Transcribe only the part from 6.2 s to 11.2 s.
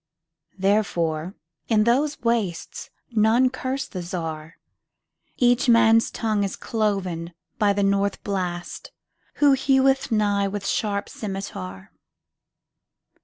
is cloven byThe North Blast, who heweth nighWith sharp